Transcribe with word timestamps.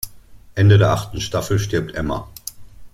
Ende 0.55 0.79
der 0.79 0.89
achten 0.89 1.21
Staffel 1.21 1.59
stirbt 1.59 1.93
Emma. 1.93 2.27